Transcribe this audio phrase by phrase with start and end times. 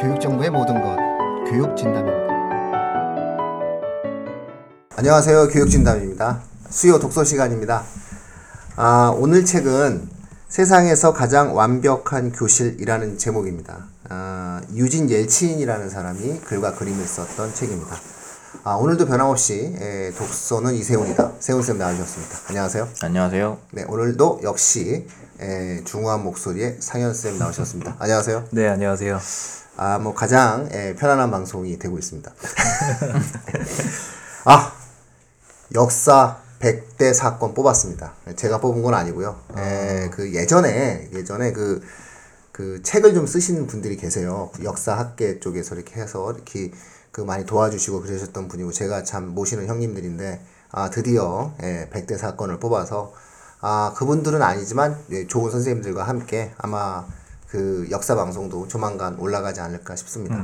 [0.00, 0.96] 교육정보의 모든 것
[1.50, 2.30] 교육진담입니다.
[4.96, 5.48] 안녕하세요.
[5.48, 6.40] 교육진담입니다.
[6.68, 7.82] 수요 독서 시간입니다.
[8.76, 10.08] 아, 오늘 책은
[10.48, 13.86] 세상에서 가장 완벽한 교실이라는 제목입니다.
[14.08, 17.96] 아, 유진 옐친이라는 사람이 글과 그림을 썼던 책입니다.
[18.64, 21.32] 아, 오늘도 변함없이 에, 독서는 이세훈이다.
[21.38, 22.38] 세훈쌤 나와주셨습니다.
[22.48, 22.88] 안녕하세요.
[23.02, 23.58] 안녕하세요.
[23.72, 25.06] 네, 오늘도 역시
[25.40, 27.96] 에, 중후한 목소리의 상현 쌤 나오셨습니다.
[27.98, 28.44] 안녕하세요.
[28.50, 29.18] 네, 안녕하세요.
[29.76, 32.30] 아, 뭐 가장 에, 편안한 방송이 되고 있습니다.
[34.44, 34.72] 아,
[35.74, 38.12] 역사 100대 사건 뽑았습니다.
[38.36, 39.40] 제가 뽑은 건 아니고요.
[39.56, 41.80] 에, 그 예전에 예전에 그,
[42.52, 44.50] 그 책을 좀 쓰시는 분들이 계세요.
[44.62, 46.70] 역사 학계 쪽에서 이렇게 해서 이렇게
[47.12, 53.14] 그 많이 도와주시고 그러셨던 분이고 제가 참 모시는 형님들인데 아 드디어 예, 100대 사건을 뽑아서
[53.60, 57.04] 아 그분들은 아니지만 예, 좋은 선생님들과 함께 아마
[57.48, 60.42] 그 역사 방송도 조만간 올라가지 않을까 싶습니다.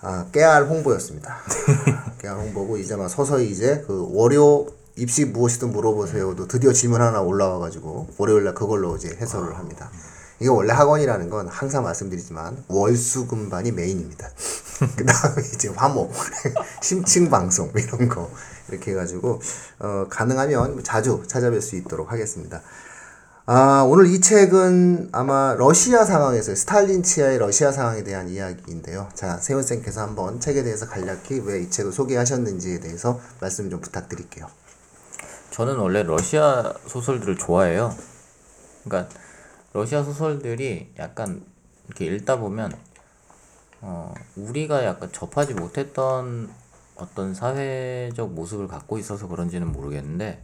[0.00, 1.36] 아, 깨알 홍보였습니다.
[2.18, 8.08] 깨알 홍보고 이제 막 서서히 이제 그 월요 입시 무엇이든 물어보세요도 드디어 질문 하나 올라와가지고
[8.16, 9.90] 월요일날 그걸로 이제 해설을 합니다.
[10.40, 14.28] 이게 원래 학원이라는 건 항상 말씀드리지만 월수금반이 메인입니다.
[14.96, 16.12] 그 다음에 이제 화목,
[16.82, 18.30] 심층 방송 뭐 이런 거
[18.68, 19.40] 이렇게 해가지고
[19.80, 22.62] 어, 가능하면 자주 찾아뵐 수 있도록 하겠습니다.
[23.50, 29.08] 아, 오늘 이 책은 아마 러시아 상황에서 스탈린 치하의 러시아 상황에 대한 이야기인데요.
[29.14, 34.46] 자, 세훈 쌤께서 한번 책에 대해서 간략히 왜 이 책을 소개하셨는지에 대해서 말씀 좀 부탁드릴게요.
[35.50, 37.96] 저는 원래 러시아 소설들을 좋아해요.
[38.84, 39.12] 그러니까
[39.72, 41.42] 러시아 소설들이 약간
[41.86, 42.72] 이렇게 읽다 보면
[43.80, 46.50] 어, 우리가 약간 접하지 못했던
[46.98, 50.42] 어떤 사회적 모습을 갖고 있어서 그런지는 모르겠는데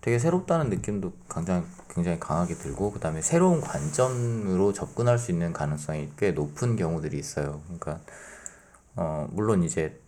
[0.00, 6.10] 되게 새롭다는 느낌도 굉장히 굉장히 강하게 들고 그 다음에 새로운 관점으로 접근할 수 있는 가능성이
[6.18, 7.60] 꽤 높은 경우들이 있어요.
[7.64, 8.00] 그러니까
[8.94, 9.98] 어, 물론 이제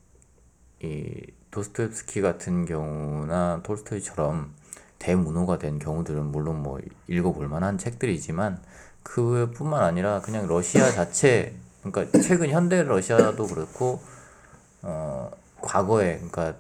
[0.83, 4.53] 이 도스토옙스키 같은 경우나 톨스토이처럼
[4.99, 6.79] 대문호가 된 경우들은 물론 뭐
[7.09, 8.61] 읽어볼 만한 책들이지만
[9.03, 14.01] 그뿐만 아니라 그냥 러시아 자체 그러니까 최근 현대 러시아도 그렇고
[14.83, 16.55] 어 과거에 그러니까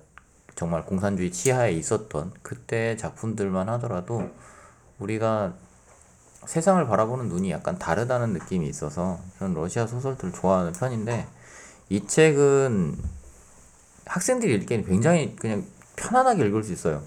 [0.54, 4.30] 정말 공산주의 치하에 있었던 그때 작품들만 하더라도
[4.98, 5.54] 우리가
[6.46, 11.26] 세상을 바라보는 눈이 약간 다르다는 느낌이 있어서 저는 러시아 소설들 좋아하는 편인데
[11.90, 12.96] 이 책은
[14.06, 15.64] 학생들이 읽기에는 굉장히 그냥
[15.96, 17.02] 편안하게 읽을 수 있어요.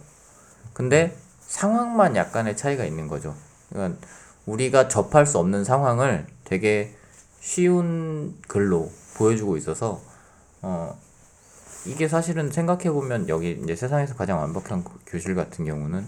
[0.73, 3.35] 근데 상황만 약간의 차이가 있는 거죠.
[3.69, 3.99] 그러니까
[4.45, 6.95] 우리가 접할 수 없는 상황을 되게
[7.39, 10.01] 쉬운 글로 보여주고 있어서
[10.61, 10.97] 어
[11.85, 16.05] 이게 사실은 생각해 보면 여기 이제 세상에서 가장 완벽한 교실 같은 경우는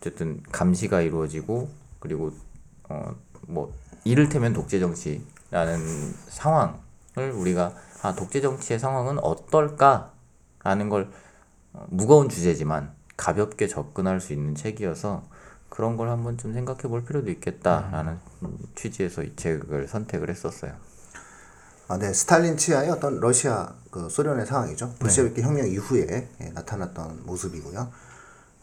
[0.00, 1.68] 어쨌든 감시가 이루어지고
[2.00, 2.32] 그리고
[2.88, 3.14] 어
[3.50, 3.72] 뭐
[4.04, 11.10] 이를테면 독재 정치라는 상황을 우리가 아 독재 정치의 상황은 어떨까라는 걸
[11.72, 15.22] 어, 무거운 주제지만 가볍게 접근할 수 있는 책이어서
[15.68, 18.18] 그런 걸 한번 좀 생각해 볼 필요도 있겠다라는
[18.74, 20.72] 취지에서 이 책을 선택을 했었어요.
[21.90, 22.12] 아, 네.
[22.12, 24.94] 스탈린 치하의 어떤 러시아 그 소련의 상황이죠.
[24.98, 27.88] 볼셰비키 혁명 이후에 예, 나타났던 모습이고요.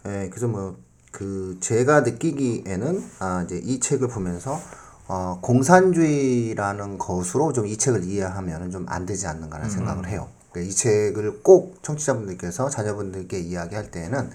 [0.05, 4.61] 예, 그래서 뭐 그 제가 느끼기에는 아 이제 이 책을 보면서
[5.07, 10.27] 어 공산주의라는 것으로 좀 이 책을 이해하면은 좀안 되지 않는가라는 생각을 해요.
[10.51, 14.29] 그러니까 이 책을 꼭 청취자분들께서 자녀분들께 이야기할 때에는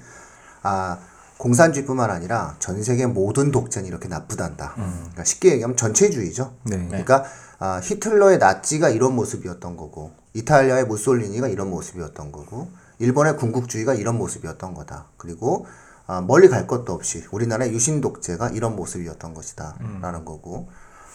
[0.62, 0.98] 아
[1.38, 4.74] 공산주의뿐만 아니라 전 세계 모든 독재는 이렇게 나쁘단다.
[4.74, 6.52] 그러니까 쉽게 얘기하면 전체주의죠.
[6.64, 6.86] 네.
[6.88, 7.24] 그러니까
[7.64, 12.68] 아, 히틀러의 나치가 이런 모습이었던 거고 이탈리아의 무솔리니가 이런 모습이었던 거고
[12.98, 15.06] 일본의 군국주의가 이런 모습이었던 거다.
[15.16, 15.66] 그리고
[16.08, 20.70] 아, 멀리 갈 것도 없이 우리나라의 유신 독재가 이런 모습이었던 것이다라는 거고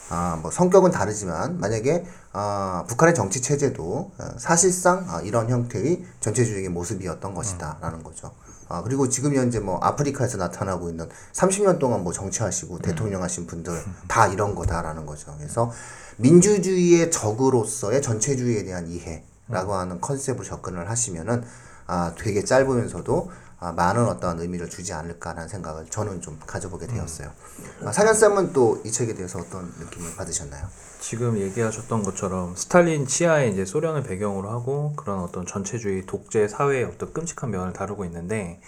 [0.08, 6.70] 아, 뭐 성격은 다르지만 만약에 아, 북한의 정치 체제도 어, 사실상 아, 이런 형태의 전체주의의
[6.70, 8.32] 모습이었던 것이다라는 거죠.
[8.68, 13.72] 아, 그리고 지금 현재 뭐 아프리카에서 나타나고 있는 30년 동안 뭐 정치하시고 대통령 하신 분들
[14.08, 15.34] 다 이런 거다라는 거죠.
[15.38, 15.72] 그래서
[16.18, 21.44] 민주주의의 적으로서의 전체주의에 대한 이해라고 하는 컨셉으로 접근을 하시면은
[21.86, 27.30] 아, 되게 짧으면서도 아, 많은 어떤 의미를 주지 않을까라는 생각을 저는 좀 가져보게 되었어요.
[27.84, 30.66] 아, 사련쌤은 또 이 책에 대해서 어떤 느낌을 받으셨나요?
[31.00, 37.12] 지금 얘기하셨던 것처럼 스탈린 치하에 이제 소련을 배경으로 하고 그런 어떤 전체주의 독재 사회의 어떤
[37.12, 38.60] 끔찍한 면을 다루고 있는데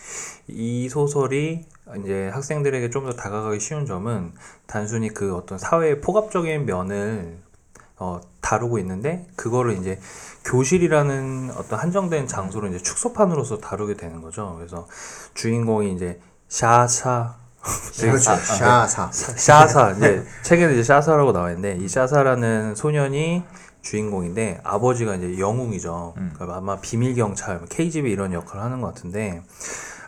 [0.49, 1.67] 이 소설이
[2.03, 4.33] 이제 학생들에게 좀 더 다가가기 쉬운 점은
[4.67, 7.39] 단순히 그 어떤 사회의 포괄적인 면을
[8.01, 10.01] 어, 다루고 있는데 그거를 이제
[10.45, 14.55] 교실이라는 어떤 한정된 장소로 이제 축소판으로서 다루게 되는 거죠.
[14.57, 14.89] 그래서
[15.35, 16.19] 주인공이 이제
[16.49, 17.37] 샤샤
[18.01, 18.19] 그렇죠.
[18.37, 19.11] 샤사.
[19.13, 23.43] 샤사 이제 책에는 이제 샤사라고 나와 있는데 이 샤사라는 소년이
[23.83, 26.15] 주인공인데 아버지가 이제 영웅이죠.
[26.17, 29.43] 그러니까 아마 비밀 경찰, KGB 이런 역할을 하는 것 같은데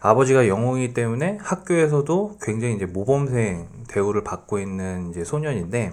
[0.00, 5.92] 아버지가 영웅이기 때문에 학교에서도 굉장히 이제 모범생 대우를 받고 있는 이제 소년인데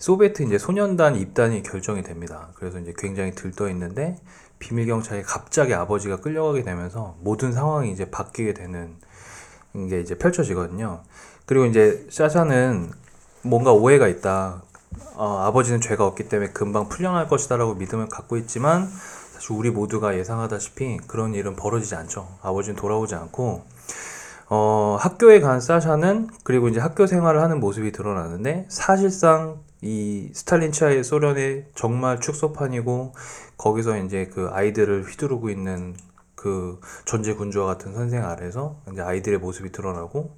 [0.00, 2.48] 소비에트 이제 소년단 입단이 결정이 됩니다.
[2.54, 4.16] 그래서 이제 굉장히 들떠 있는데
[4.58, 8.96] 비밀 경찰에 갑자기 아버지가 끌려가게 되면서 모든 상황이 이제 바뀌게 되는
[9.88, 11.02] 게 이제 펼쳐지거든요.
[11.44, 12.90] 그리고 이제 샤샤는
[13.42, 14.62] 뭔가 오해가 있다.
[15.16, 18.88] 어, 아버지는 죄가 없기 때문에 금방 풀려날 것이다라고 믿음을 갖고 있지만
[19.34, 22.26] 사실 우리 모두가 예상하다시피 그런 일은 벌어지지 않죠.
[22.40, 23.64] 아버지는 돌아오지 않고
[24.48, 31.04] 어, 학교에 간 사샤는 그리고 이제 학교 생활을 하는 모습이 드러나는데 사실상 이 스탈린 치하의
[31.04, 33.14] 소련의 정말 축소판이고
[33.56, 35.96] 거기서 이제 그 아이들을 휘두르고 있는
[36.34, 40.36] 그 전제 군주와 같은 선생 아래서 이제 아이들의 모습이 드러나고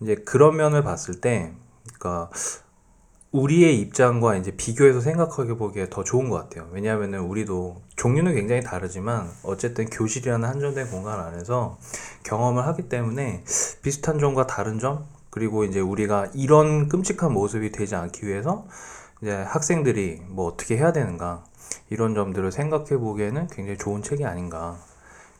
[0.00, 1.52] 이제 그런 면을 봤을 때
[1.84, 2.30] 그러니까
[3.32, 6.68] 우리의 입장과 이제 비교해서 생각하게 보기에 더 좋은 것 같아요.
[6.72, 11.78] 왜냐하면은 우리도 종류는 굉장히 다르지만 어쨌든 교실이라는 한정된 공간 안에서
[12.24, 13.44] 경험을 하기 때문에
[13.82, 18.66] 비슷한 점과 다른 점 그리고 이제 우리가 이런 끔찍한 모습이 되지 않기 위해서
[19.22, 21.44] 이제 학생들이 뭐 어떻게 해야 되는가
[21.88, 24.76] 이런 점들을 생각해 보기에는 굉장히 좋은 책이 아닌가.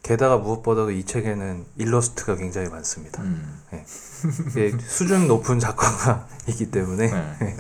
[0.02, 3.22] 게다가 무엇보다도 이 책에는 일러스트가 굉장히 많습니다.
[3.22, 3.60] 음.
[3.70, 3.84] 네.
[4.80, 7.56] 수준 높은 작가이기 때문에 네.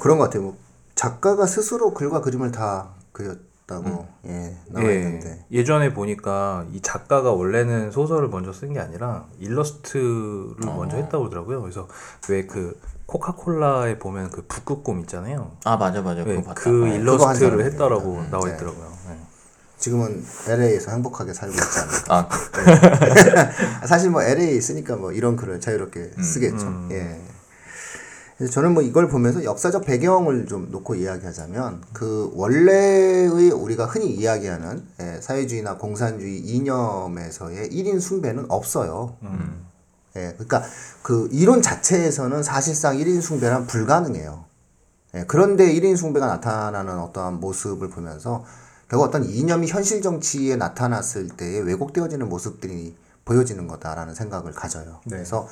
[0.00, 0.42] 그런 것 같아요.
[0.42, 0.58] 뭐
[0.94, 5.44] 작가가 스스로 글과 그림을 다 그렸 다고 예, 나와 있는데.
[5.52, 11.60] 예, 예전에 보니까 이 작가가 원래는 소설을 먼저 쓴 게 아니라 일러스트를 먼저 했다고 그러더라고요.
[11.60, 11.86] 그래서
[12.30, 15.52] 왜 그 코카콜라에 보면 그 북극곰 있잖아요.
[15.64, 16.52] 아 맞아 맞아 네, 그거.
[16.54, 16.96] 그 네.
[16.96, 17.64] 일러스트를.
[17.64, 18.54] 했다라고 음, 나와 네.
[18.54, 18.92] 있더라고요.
[19.08, 19.18] 네.
[19.78, 22.28] 지금은 LA에서 행복하게 살고 있지 않을까.
[23.80, 26.88] 아 사실 뭐 LA에 있으니까 뭐 이런 글을 자유롭게 음, 쓰겠죠.
[26.92, 27.20] 예.
[28.38, 34.86] 그래서 저는 뭐 이걸 보면서 역사적 배경을 좀 놓고 이야기하자면 그 원래의 우리가 흔히 이야기하는
[35.00, 39.16] 예, 사회주의나 공산주의 이념에서의 1인 숭배는 없어요.
[40.14, 40.62] 예, 그러니까
[41.02, 44.44] 그 이론 자체에서는 사실상 1인 숭배란 불가능해요.
[45.16, 48.44] 예, 그런데 1인 숭배가 나타나는 어떠한 모습을 보면서
[48.88, 55.00] 결국 어떤 이념이 현실 정치에 나타났을 때에 왜곡되어지는 모습들이 보여지는 거다라는 생각을 가져요.
[55.08, 55.48] 그래서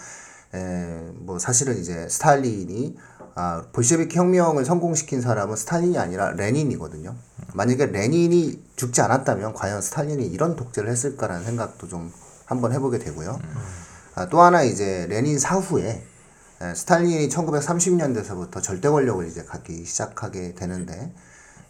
[0.56, 2.96] 에, 뭐 사실은 이제 스탈린이
[3.34, 7.14] 아, 볼셰비키 혁명을 성공시킨 사람은 스탈린이 아니라 레닌이거든요.
[7.52, 12.10] 만약에 레닌이 죽지 않았다면 과연 스탈린이 이런 독재를 했을까라는 생각도 좀
[12.46, 13.38] 한번 해보게 되고요.
[14.14, 16.02] 아, 또 하나 이제 레닌 사후에
[16.62, 21.12] 에, 스탈린이 1930년대서부터 절대 권력을 이제 갖기 시작하게 되는데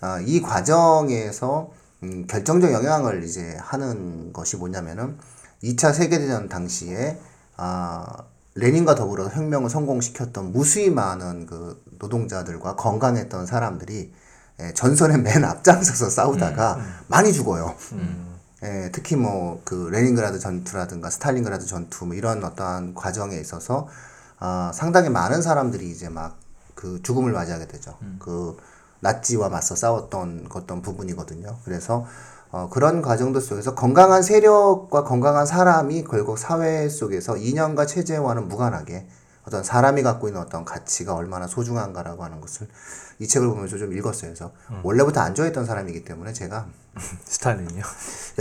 [0.01, 1.73] 아, 이 과정에서
[2.05, 5.19] 음, 결정적 영향을 이제 하는 것이 뭐냐면은
[5.65, 7.19] 2차 세계대전 당시에
[7.57, 8.25] 아,
[8.57, 14.13] 레닌과 더불어 혁명을 성공시켰던 무수히 많은 그 노동자들과 건강했던 사람들이
[14.61, 17.75] 예, 전선의 맨 앞장서서 싸우다가 많이 죽어요.
[18.65, 23.89] 예, 특히 뭐 그 레닌그라드 전투라든가 스탈린그라드 전투 뭐 이런 어떠한 과정에 있어서
[24.39, 27.97] 아, 상당히 많은 사람들이 이제 막 그 죽음을 맞이하게 되죠.
[28.21, 28.57] 그
[29.01, 31.57] 나치와 맞서 싸웠던 어떤 부분이거든요.
[31.65, 32.07] 그래서
[32.57, 39.07] 어, 그런 과정들 속에서 건강한 세력과 건강한 사람이 결국 사회 속에서 이념과 체제와는 무관하게
[39.47, 42.67] 어떤 사람이 갖고 있는 어떤 가치가 얼마나 소중한가라고 하는 것을
[43.19, 44.31] 이 책을 보면서 좀 읽었어요.
[44.31, 44.53] 그래서
[44.83, 46.67] 원래부터 안 좋아했던 사람이기 때문에 제가
[47.27, 47.85] 스탈린이요.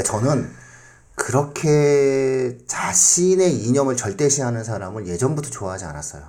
[0.06, 0.50] 저는
[1.16, 6.24] 그렇게 자신의 이념을 절대시하는 사람을 예전부터 좋아하지 않았어요.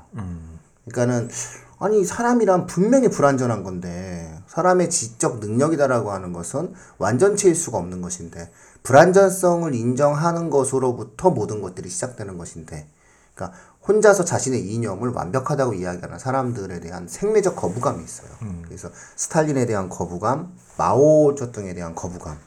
[0.87, 1.31] 그러니까는
[1.79, 8.51] 아니 사람이란 분명히 불완전한 건데 사람의 지적 능력이다라고 하는 것은 완전체일 수가 없는 것인데
[8.85, 12.87] 불완전성을 인정하는 것으로부터 모든 것들이 시작되는 것인데
[13.35, 18.29] 그러니까 혼자서 자신의 이념을 완벽하다고 이야기하는 사람들에 대한 생리적 거부감이 있어요.
[18.65, 22.39] 그래서 스탈린에 대한 거부감, 마오쩌둥에 대한 거부감,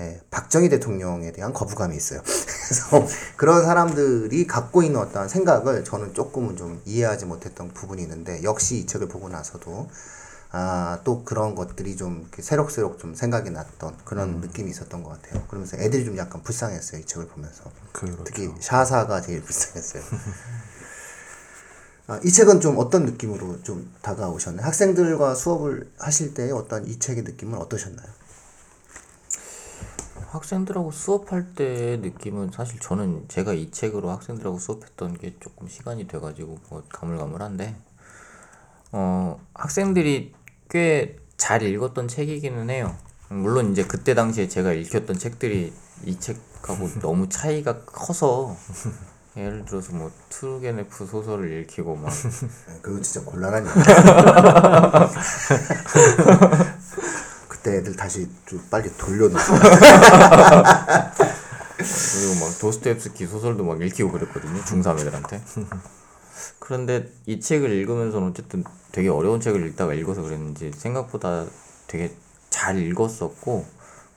[0.00, 2.20] 예, 박정희 대통령에 대한 거부감이 있어요.
[2.26, 8.78] 그래서 그런 사람들이 갖고 있는 어떠한 생각을 저는 조금은 좀 이해하지 못했던 부분이 있는데 역시
[8.78, 9.88] 이 책을 보고 나서도
[10.50, 15.44] 아, 또 그런 것들이 좀 새록새록 좀 생각이 났던 그런 느낌이 있었던 것 같아요.
[15.46, 17.02] 그러면서 애들이 좀 약간 불쌍했어요.
[17.02, 17.70] 이 책을 보면서.
[17.92, 18.24] 그렇죠.
[18.24, 20.02] 특히 샤사가 제일 불쌍했어요.
[22.08, 24.66] 아, 이 책은 좀 어떤 느낌으로 좀 다가오셨나요?
[24.66, 28.08] 학생들과 수업을 하실 때 어떤 이 책의 느낌은 어떠셨나요?
[30.30, 36.58] 학생들하고 수업할 때 느낌은 사실 저는 제가 이 책으로 학생들하고 수업했던 게 조금 시간이 돼가지고
[36.68, 37.76] 뭐 가물가물한데
[38.92, 40.34] 어 학생들이
[40.68, 42.94] 꽤 잘 읽었던 책이기는 해요.
[43.28, 45.72] 물론 이제 그때 당시에 제가 읽혔던 책들이
[46.04, 48.54] 이 책하고 너무 차이가 커서
[49.36, 53.70] 예를 들어서 뭐 투르게네프 소설을 읽히고 막 예, 그건 진짜 곤란한 일.
[57.48, 59.38] 그때 애들 다시 좀 빨리 돌려놓고.
[61.78, 65.40] 그리고 막 도스토옙스키 소설도 막 읽히고 그랬거든요 중3 애들한테
[66.58, 71.46] 그런데 이 책을 읽으면서는 어쨌든 되게 어려운 책을 읽다가 읽어서 그랬는지 생각보다
[71.86, 72.12] 되게
[72.50, 73.64] 잘 읽었었고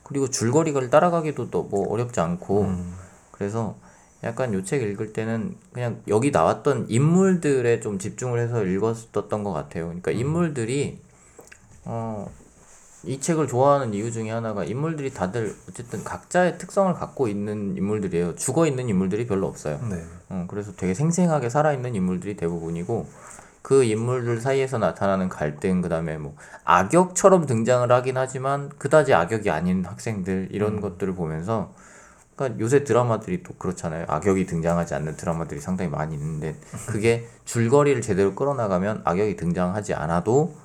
[0.04, 2.68] 그리고 줄거리를 따라가기도 또 뭐 어렵지 않고.
[3.32, 3.76] 그래서
[4.24, 9.86] 약간 요 책 읽을 때는 그냥 여기 나왔던 인물들에 좀 집중을 해서 읽었었던 것 같아요.
[9.86, 11.00] 그러니까 인물들이
[11.86, 12.30] 어
[13.04, 18.36] 이 책을 좋아하는 이유 중에 하나가 인물들이 다들 어쨌든 각자의 특성을 갖고 있는 인물들이에요.
[18.36, 19.80] 죽어 있는 인물들이 별로 없어요.
[19.90, 20.04] 네.
[20.30, 23.08] 어, 그래서 되게 생생하게 살아 있는 인물들이 대부분이고
[23.64, 30.50] 그 인물들 사이에서 나타나는 갈등 그다음에 뭐 악역처럼 등장을 하긴 하지만 그다지 악역이 아닌 학생들
[30.52, 31.74] 이런 것들을 보면서
[32.36, 34.06] 그러니까 요새 드라마들이 또 그렇잖아요.
[34.08, 36.56] 악역이 등장하지 않는 드라마들이 상당히 많이 있는데
[36.88, 40.56] 그게 줄거리를 제대로 끌어나가면 악역이 등장하지 않아도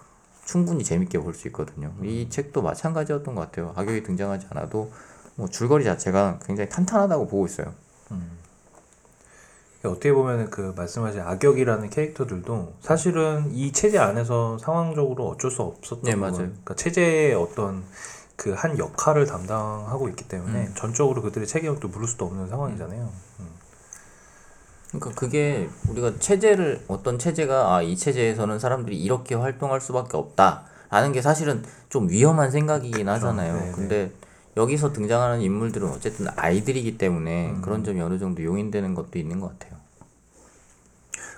[0.46, 1.92] 충분히 재밌게 볼 수 있거든요.
[2.02, 3.74] 이 책도 마찬가지였던 것 같아요.
[3.76, 4.90] 악역이 등장하지 않아도
[5.34, 7.74] 뭐 줄거리 자체가 굉장히 탄탄하다고 보고 있어요.
[9.84, 16.16] 어떻게 보면 그 말씀하신 악역이라는 캐릭터들도 사실은 이 체제 안에서 상황적으로 어쩔 수 없었던 네.
[16.16, 16.36] 맞아요.
[16.38, 17.84] 그러니까 체제의 어떤
[18.36, 20.28] 그 한 역할을 담당하고 있기 음.
[20.28, 23.10] 때문에 전적으로 그들의 책임을 또 물을 수도 없는 상황이잖아요.
[24.88, 31.22] 그러니까 그게 우리가 체제를 어떤 체제가 아 이 체제에서는 사람들이 이렇게 활동할 수밖에 없다라는 게
[31.22, 33.54] 사실은 좀 위험한 생각이긴 하잖아요.
[33.54, 33.72] 네, 네.
[33.72, 34.12] 근데
[34.56, 39.78] 여기서 등장하는 인물들은 어쨌든 아이들이기 때문에 그런 점이 어느 정도 용인되는 것도 있는 것 같아요.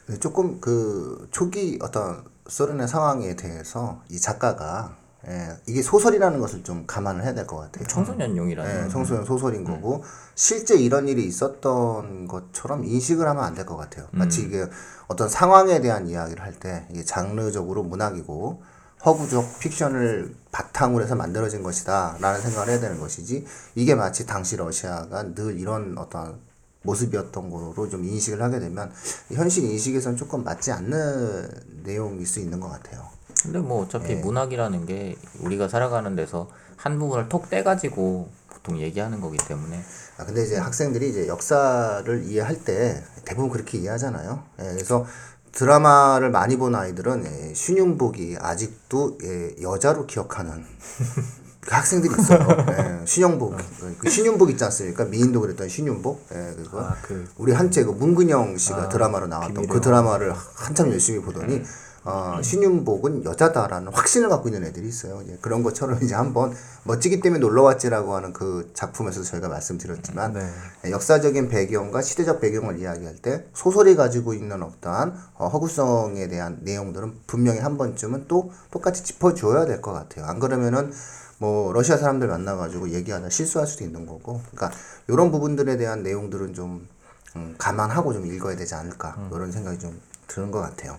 [0.06, 4.96] 근데 조금 그 초기 어떤 소련의 상황에 대해서 이 작가가
[5.26, 7.87] 예, 이게 소설이라는 것을 좀 감안을 해야 될 것 같아요.
[7.88, 10.04] 청소년용이라는 예, 청소년 소설인 거고
[10.37, 14.06] 실제 이런 일이 있었던 것처럼 인식을 하면 안 될 것 같아요.
[14.12, 14.64] 마치 이게
[15.08, 18.62] 어떤 상황에 대한 이야기를 할 때 이게 장르적으로 문학이고
[19.04, 23.44] 허구적 픽션을 바탕으로 해서 만들어진 것이다라는 생각을 해야 되는 것이지
[23.75, 26.38] 이게 마치 당시 러시아가 늘 이런 어떤
[26.82, 28.92] 모습이었던 거로 좀 인식을 하게 되면
[29.32, 31.50] 현실 인식에선 조금 맞지 않는
[31.84, 33.17] 내용일 수 있는 것 같아요.
[33.42, 34.21] 근데 뭐 어차피 네.
[34.21, 39.80] 문학이라는 게 우리가 살아가는 데서 한 부분을 톡 떼가지고 보통 얘기하는 거기 때문에
[40.18, 44.42] 아, 근데 이제 학생들이 이제 역사를 이해할 때 대부분 그렇게 이해하잖아요.
[44.61, 45.07] 예, 그래서
[45.52, 50.64] 드라마를 많이 본 아이들은 예, 신윤복이 아직도 예, 여자로 기억하는
[51.61, 52.47] 그 학생들이 있어요.
[52.71, 53.57] 예, 신영복,
[53.99, 55.04] 그 신윤복 있지 않습니까?
[55.04, 56.26] 미인도 그랬던 신윤복.
[56.33, 60.35] 예, 그거 아, 그 우리 한때 그 문근영 씨가 아, 드라마로 나왔던 비밀의 그 드라마를
[60.57, 61.62] 한참 열심히 보더니
[62.04, 65.20] 어, 신윤복은 여자다라는 확신을 갖고 있는 애들이 있어요.
[65.24, 70.48] 이제 그런 것처럼 이제 한번 멋지기 때문에 놀러 왔지라고 하는 그 작품에서 저희가 말씀드렸지만 네.
[70.86, 77.20] 예, 역사적인 배경과 시대적 배경을 이야기할 때 소설이 가지고 있는 어떠한 어, 허구성에 대한 내용들은
[77.26, 80.24] 분명히 한 번쯤은 또 똑같이 짚어줘야 될 것 같아요.
[80.24, 80.92] 안 그러면은
[81.38, 84.76] 뭐 러시아 사람들 만나가지고 얘기하다 실수할 수도 있는 거고, 그러니까
[85.06, 86.88] 이런 부분들에 대한 내용들은 좀
[87.36, 90.98] 음, 감안하고 좀 읽어야 되지 않을까 이런 생각이 좀 드는 것 같아요.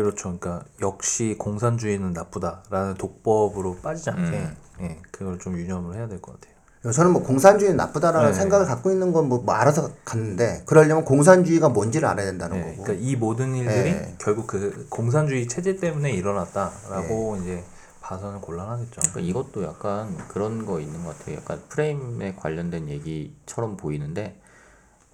[0.00, 0.36] 그렇죠.
[0.38, 4.56] 그러니까 역시 공산주의는 나쁘다라는 독법으로 빠지지 않게 음.
[4.80, 6.52] 예, 그걸 좀 유념을 해야 될 것 같아요.
[6.92, 8.34] 저는 뭐 공산주의는 나쁘다라는 네.
[8.34, 12.82] 생각을 갖고 있는 건 뭐 알아서 갔는데 그러려면 공산주의가 뭔지를 알아야 된다는 예, 거고.
[12.82, 14.14] 그러니까 이 모든 일들이 예.
[14.18, 17.42] 결국 그 공산주의 체제 때문에 일어났다라고 예.
[17.42, 17.64] 이제
[18.00, 19.00] 봐서는 곤란하겠죠.
[19.00, 21.36] 그러니까 이것도 약간 그런 거 있는 것 같아요.
[21.36, 24.40] 약간 프레임에 관련된 얘기처럼 보이는데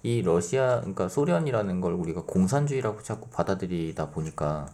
[0.03, 4.67] 이 러시아 그러니까 소련이라는 걸 우리가 공산주의라고 자꾸 받아들이다 보니까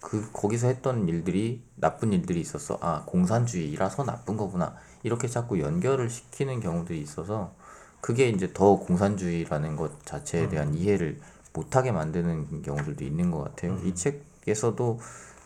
[0.00, 2.78] 그 거기서 했던 일들이 나쁜 일들이 있었어.
[2.80, 4.74] 아 공산주의라서 나쁜 거구나.
[5.02, 7.54] 이렇게 자꾸 연결을 시키는 경우들이 있어서
[8.00, 11.20] 그게 이제 더 공산주의라는 것 자체에 대한 이해를
[11.52, 13.78] 못하게 만드는 경우들도 있는 것 같아요.
[13.84, 14.98] 이 책에서도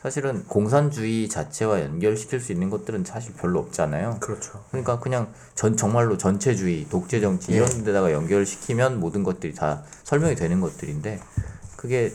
[0.02, 4.18] 사실은 공산주의 자체와 연결시킬 수 있는 것들은 사실 별로 없잖아요.
[4.20, 4.62] 그렇죠.
[4.70, 10.60] 그러니까 그냥 전 정말로 전체주의, 독재 정치 이런 데다가 연결시키면 모든 것들이 다 설명이 되는
[10.60, 11.20] 것들인데
[11.76, 12.12] 그게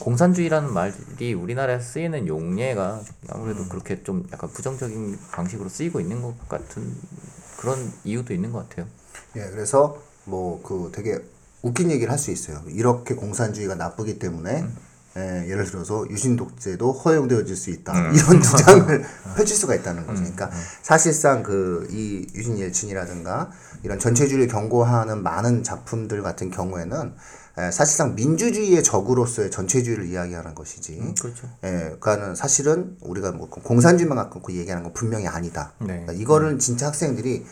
[0.00, 6.94] 공산주의라는 말이 우리나라에서 쓰이는 용례가 아무래도 그렇게 좀 약간 부정적인 방식으로 쓰이고 있는 것 같은
[7.58, 8.86] 그런 이유도 있는 것 같아요.
[9.36, 11.18] 예, 그래서 뭐 그 되게
[11.62, 12.62] 웃긴 얘기를 할 수 있어요.
[12.68, 14.64] 이렇게 공산주의가 나쁘기 때문에
[15.18, 19.04] 예, 예를 들어서 유신 독재도 허용되어질 수 있다 이런 주장을
[19.36, 20.20] 펼칠 수가 있다는 거죠.
[20.20, 20.50] 그러니까
[20.82, 23.50] 사실상 그 이 유신 옐친이라든가
[23.82, 27.14] 이런 전체주의를 경고하는 많은 작품들 같은 경우에는
[27.60, 31.14] 예, 사실상 민주주의의 적으로서의 전체주의를 이야기하는 것이지.
[31.20, 31.48] 그렇죠.
[31.64, 35.72] 예, 그러니까는 사실은 우리가 뭐 공산주의만 갖고 얘기하는 건 분명히 아니다.
[35.80, 35.86] 네.
[35.86, 37.44] 그러니까 이거를 진짜 학생들이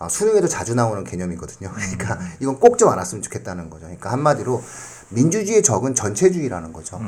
[0.00, 1.70] 아, 수능에도 자주 나오는 개념이거든요.
[1.72, 3.82] 그러니까 이건 꼭 좀 알았으면 좋겠다는 거죠.
[3.86, 4.62] 그러니까 한마디로
[5.10, 7.00] 민주주의의 적은 전체주의라는 거죠.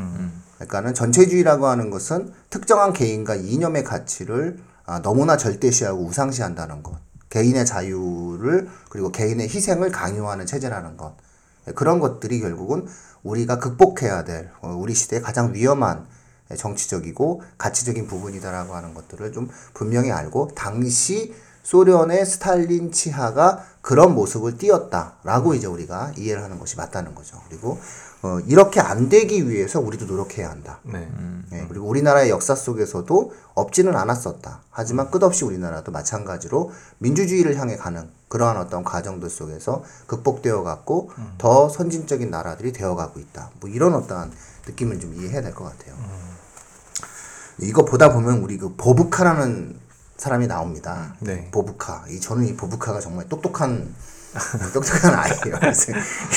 [0.57, 6.99] 그러니까는 전체주의라고 하는 것은 특정한 개인과 이념의 가치를 아, 너무나 절대시하고 우상시한다는 것.
[7.29, 11.17] 개인의 자유를 그리고 개인의 희생을 강요하는 체제라는 것.
[11.75, 12.87] 그런 것들이 결국은
[13.25, 16.07] 우리가 극복해야 될 어, 우리 시대의 가장 위험한
[16.57, 21.35] 정치적이고 가치적인 부분이다라고 하는 것들을 좀 분명히 알고 당시
[21.67, 27.41] 소련의 스탈린 치하가 그런 모습을 띄었다라고 이제 우리가 이해를 하는 것이 맞다는 거죠.
[27.49, 27.81] 그리고
[28.23, 30.79] 어, 이렇게 안 되기 위해서 우리도 노력해야 한다.
[30.85, 31.09] 네.
[31.53, 34.61] 예, 그리고 우리나라의 역사 속에서도 없지는 않았었다.
[34.71, 42.31] 하지만 끝없이 우리나라도 마찬가지로 민주주의를 향해 가는 그러한 어떤 과정들 속에서 극복되어 갔고 더 선진적인
[42.31, 43.51] 나라들이 되어 가고 있다.
[43.59, 44.31] 뭐 이런 어떠한
[44.69, 45.97] 느낌을 좀 이해해야 될 것 같아요.
[47.59, 49.86] 이거 보다 보면 우리 그 보부카라는
[50.17, 51.15] 사람이 나옵니다.
[51.21, 51.49] 네.
[51.51, 52.05] 보부카.
[52.09, 53.95] 이 저는 이 보부카가 정말 똑똑한
[54.75, 55.59] 똑똑한 아이예요.
[55.61, 55.93] 그래서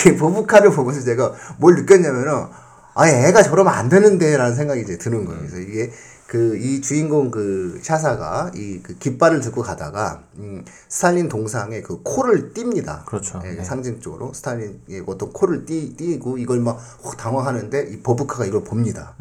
[0.07, 2.47] 이 보부카를 보면서 제가 뭘 느꼈냐면은
[2.95, 5.39] 아 애가 저러면 안 되는데라는 생각이 이제 드는 거예요.
[5.39, 5.91] 그래서 이게
[6.27, 12.53] 그 이 주인공 그 샤사가 이 그 깃발을 들고 가다가 음, 스탈린 동상에 그 코를
[12.53, 13.05] 띱니다.
[13.05, 13.41] 그렇죠.
[13.45, 13.63] 예, 네.
[13.63, 19.15] 상징적으로 스탈린이 어떤 코를 띄, 띄고 이걸 막혹 당황하는데 이 보부카가 이걸 봅니다.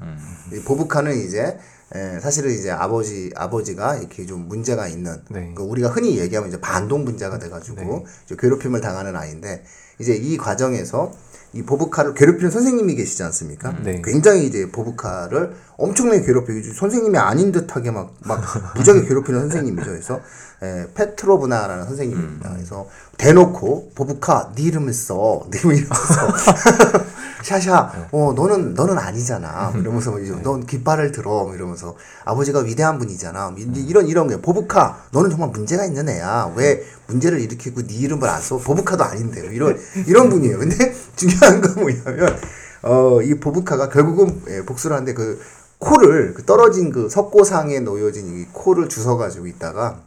[0.52, 1.58] 이 보부카는 이제
[1.94, 5.52] 에, 사실은 이제 아버지 아버지가 이렇게 좀 문제가 있는 네.
[5.56, 8.04] 그 우리가 흔히 얘기하면 이제 반동 분자가 돼가지고 네.
[8.26, 9.64] 이제 괴롭힘을 당하는 아이인데
[9.98, 11.12] 이제 이 과정에서
[11.54, 13.74] 이 보부카를 괴롭히는 선생님이 계시지 않습니까?
[13.82, 14.02] 네.
[14.04, 18.42] 굉장히 이제 보부카를 엄청나게 괴롭히고 선생님이 아닌 듯하게 막 막
[18.76, 19.90] 무지하게 괴롭히는 선생님이죠.
[19.90, 20.20] 그래서
[20.62, 22.50] 에, 페트로브나라는 선생님입니다.
[22.52, 26.28] 그래서 대놓고 보부카 네 이름을 써, 네 이름을 써.
[27.42, 29.72] 샤샤, 어 너는 너는 아니잖아.
[29.76, 31.44] 이러면서 뭐 이제 넌 깃발을 들어.
[31.44, 33.54] 뭐 이러면서 아버지가 위대한 분이잖아.
[33.56, 36.52] 이- 이런 이런 게 보부카, 너는 정말 문제가 있는 애야.
[36.56, 38.56] 왜 문제를 일으키고 네 이름을 안 써?
[38.58, 40.58] 보부카도 아닌데 뭐 이런 이런 분이에요.
[40.58, 42.38] 근데 중요한 건 뭐냐면
[42.82, 45.40] 어 이 보부카가 결국은 예, 복수를 하는데 그
[45.78, 50.00] 코를 그 떨어진 그 석고상에 놓여진 이 코를 주워 가지고 있다가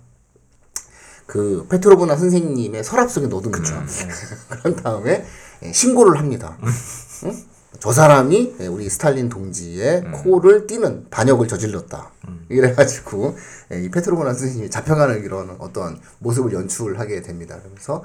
[1.25, 3.74] 그 페트로브나 선생님의 서랍 속에 넣어둔 거죠.
[4.50, 5.25] 그런 다음에
[5.63, 6.57] 예, 신고를 합니다.
[7.25, 7.44] 응?
[7.79, 12.12] 저 사람이 예, 우리 스탈린 동지의 코를 띄는 반역을 저질렀다.
[12.50, 13.36] 이래가지고
[13.72, 17.57] 예, 이 페트로브나 선생님이 잡혀가는 이런 어떤 모습을 연출하게 됩니다.
[17.64, 18.03] 그래서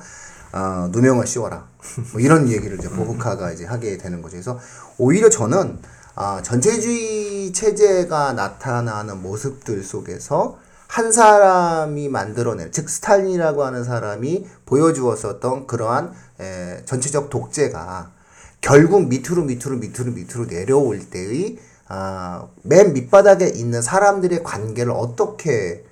[0.52, 1.68] 아, 누명을 씌워라.
[2.12, 4.33] 뭐 이런 얘기를 이제 보부카가 이제 하게 되는 거죠.
[4.33, 4.59] 그래서
[4.98, 5.79] 오히려 저는
[6.14, 16.12] 아, 전체주의 체제가 나타나는 모습들 속에서 한 사람이 만들어낸 즉 스탈린이라고 하는 사람이 보여주었었던 그러한
[16.40, 18.12] 에, 전체적 독재가
[18.66, 21.57] 결국 밑으로 밑으로 밑으로 밑으로 내려올 때의
[21.88, 25.85] 아, 맨 밑바닥에 있는 사람들의 관계를 어떻게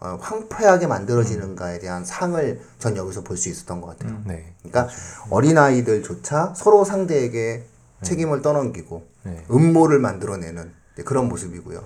[0.00, 4.20] 어, 황폐하게 만들어지는가에 대한 상을 전 여기서 볼 수 있었던 것 같아요.
[4.26, 4.52] 네.
[4.62, 4.92] 그러니까
[5.30, 7.64] 어린아이들조차 서로 상대에게
[8.02, 9.44] 책임을 떠넘기고 네.
[9.50, 10.72] 음모를 만들어내는
[11.04, 11.84] 그런 모습이고요.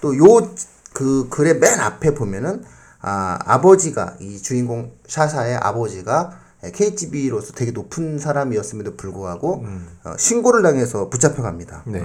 [0.00, 0.54] 또 요
[0.92, 2.64] 그 글의 맨 앞에 보면은
[3.02, 6.40] 아, 아버지가 이 주인공 샤샤의 아버지가
[6.72, 9.64] KGB로서 되게 높은 사람이었음에도 불구하고
[10.04, 11.82] 어, 신고를 당해서 붙잡혀 갑니다.
[11.86, 12.02] 네.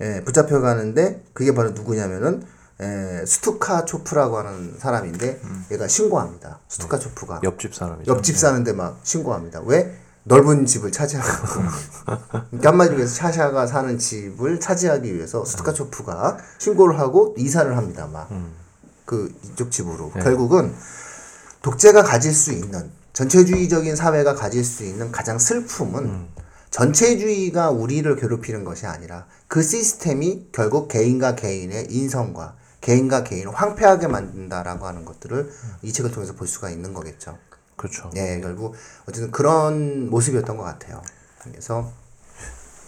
[0.00, 2.42] 예, 붙잡혀 가는데 그게 바로 누구냐면은
[2.78, 5.40] 에, 스투카 초프라고 하는 사람인데
[5.72, 6.60] 얘가 신고합니다.
[6.68, 8.12] 스투카 초프가 옆집 사람이죠.
[8.12, 9.62] 옆집 사는데 막 신고합니다.
[9.64, 9.96] 왜?
[10.24, 11.62] 넓은 집을 차지하고.
[12.50, 18.06] 그러니까 한마디로 해서 샤샤가 사는 집을 차지하기 위해서 스투카 초프가 신고를 하고 이사를 합니다.
[18.12, 18.28] 막.
[19.04, 20.10] 그 이쪽 집으로.
[20.10, 20.74] 결국은
[21.62, 26.28] 독재가 가질 수 있는 전체주의적인 사회가 가질 수 있는 가장 슬픔은
[26.68, 34.86] 전체주의가 우리를 괴롭히는 것이 아니라 그 시스템이 결국 개인과 개인의 인성과 개인과 개인을 황폐하게 만든다라고
[34.86, 35.50] 하는 것들을
[35.80, 37.38] 이 책을 통해서 볼 수가 있는 거겠죠.
[37.76, 38.10] 그렇죠.
[38.12, 38.74] 네, 결국
[39.08, 41.00] 어쨌든 그런 모습이었던 것 같아요.
[41.42, 41.90] 그래서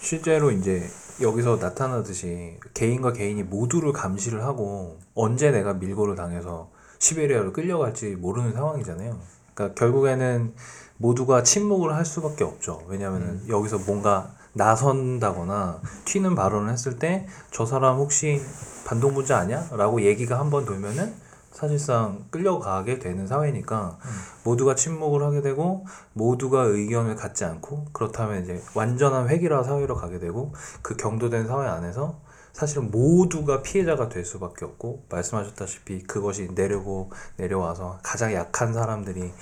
[0.02, 0.86] 실제로 이제
[1.22, 9.38] 여기서 나타나듯이 개인과 개인이 모두를 감시를 하고 언제 내가 밀고를 당해서 시베리아로 끌려갈지 모르는 상황이잖아요.
[9.58, 10.54] 그러니까 결국에는
[10.98, 12.82] 모두가 침묵을 할 수밖에 없죠.
[12.86, 18.40] 왜냐하면 여기서 뭔가 나선다거나 튀는 발언을 했을 때 저 사람 혹시
[18.86, 19.68] 반동분자 아니야?
[19.72, 21.12] 라고 얘기가 한 번 돌면은
[21.50, 23.98] 사실상 끌려가게 되는 사회니까
[24.44, 30.52] 모두가 침묵을 하게 되고 모두가 의견을 갖지 않고 그렇다면 이제 완전한 획일화 사회로 가게 되고
[30.82, 32.20] 그 경도된 사회 안에서
[32.52, 39.32] 사실은 모두가 피해자가 될 수밖에 없고 말씀하셨다시피 그것이 내려고 내려와서 가장 약한 사람들이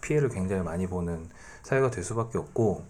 [0.00, 1.28] 피해를 굉장히 많이 보는
[1.62, 2.84] 사회가 될 수밖에 없고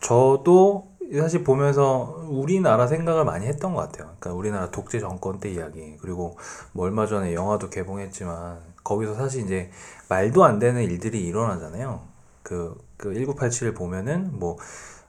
[0.00, 4.14] 저도 사실 보면서 우리나라 생각을 많이 했던 것 같아요.
[4.18, 6.38] 그러니까 우리나라 독재 정권 때 이야기 그리고
[6.72, 9.70] 뭐 얼마 전에 영화도 개봉했지만 거기서 사실 이제
[10.08, 12.00] 말도 안 되는 일들이 일어나잖아요.
[12.42, 14.56] 그, 그 1987을 보면은 뭐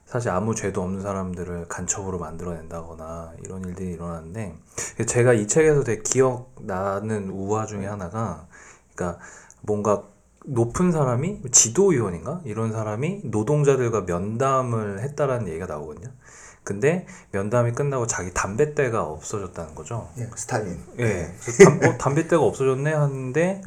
[0.06, 4.54] 사실 아무 죄도 없는 사람들을 간첩으로 만들어낸다거나 이런 일들이 일어나는데
[5.06, 8.46] 제가 이 책에서 되게 기억나는 우화 중에 하나가
[8.94, 9.20] 그러니까
[9.62, 10.04] 뭔가
[10.46, 16.10] 높은 사람이 지도위원인가 이런 사람이 노동자들과 면담을 했다라는 얘기가 나오거든요.
[16.62, 20.08] 근데 면담이 끝나고 자기 담뱃대가 없어졌다는 거죠.
[20.18, 20.80] 예, 스탈린.
[20.98, 21.34] 예.
[21.40, 23.62] 그래서 담, 어, 담뱃대가 없어졌네 하는데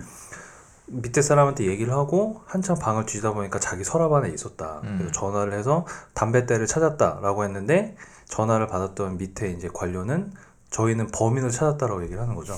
[0.90, 4.82] 밑에 사람한테 얘기를 하고 한참 방을 뒤지다 보니까 자기 서랍 안에 있었다.
[4.98, 7.96] 그래서 전화를 해서 담뱃대를 찾았다라고 했는데
[8.26, 10.32] 전화를 받았던 밑에 이제 관료는
[10.70, 12.54] 저희는 범인을 찾았다라고 얘기를 하는 거죠.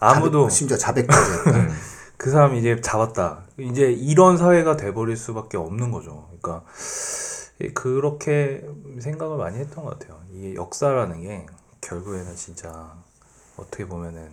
[0.00, 1.74] 아무도 자백- 심지어 자백까지 했다.
[2.16, 3.42] 그 사람 이제 잡았다.
[3.58, 6.28] 이제 이런 사회가 돼버릴 수밖에 없는 거죠.
[6.40, 6.64] 그러니까
[7.74, 8.64] 그렇게
[9.00, 10.20] 생각을 많이 했던 것 같아요.
[10.32, 11.46] 이게 역사라는 게
[11.80, 12.92] 결국에는 진짜
[13.56, 14.30] 어떻게 보면은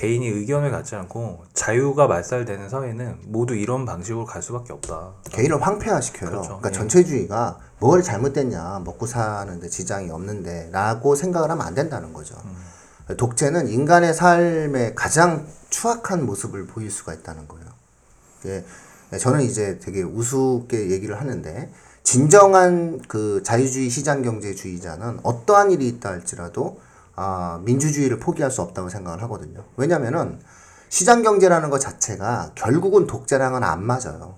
[0.00, 5.12] 개인이 의견을 갖지 않고 자유가 말살되는 사회는 모두 이런 방식으로 갈 수밖에 없다.
[5.30, 6.30] 개인을 황폐화시켜요.
[6.30, 6.48] 그렇죠.
[6.48, 6.72] 그러니까 예.
[6.72, 12.34] 전체주의가 뭘 잘못됐냐, 먹고 사는데 지장이 없는데, 라고 생각을 하면 안 된다는 거죠.
[12.46, 13.14] 음.
[13.14, 17.66] 독재는 인간의 삶의 가장 추악한 모습을 보일 수가 있다는 거예요.
[18.46, 21.70] 예, 저는 이제 되게 우습게 얘기를 하는데,
[22.04, 26.80] 진정한 그 자유주의 시장 경제주의자는 어떠한 일이 있다 할지라도,
[27.16, 29.64] 아, 민주주의를 포기할 수 없다고 생각을 하거든요.
[29.76, 30.40] 왜냐면은,
[30.88, 34.34] 시장 경제라는 것 자체가 결국은 독재랑은 안 맞아요.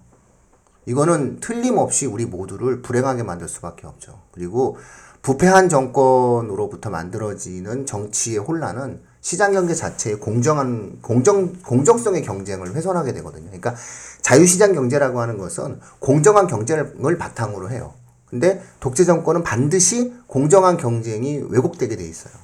[0.85, 4.21] 이거는 틀림없이 우리 모두를 불행하게 만들 수밖에 없죠.
[4.33, 4.77] 그리고
[5.23, 13.45] 부패한 정권으로부터 만들어지는 정치의 혼란은 시장 경제 자체의 공정한 공정 공정성의 경쟁을 훼손하게 되거든요.
[13.47, 13.77] 그러니까
[14.21, 17.95] 자유시장 경제라고 하는 것은 공정한 경쟁을 바탕으로 해요.
[18.27, 22.35] 근데 독재 정권은 반드시 공정한 경쟁이 왜곡되게 돼 있어요.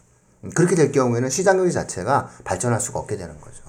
[0.45, 3.63] 음, 그렇게 될 경우에는 시장 경제 자체가 발전할 수가 없게 되는 거죠.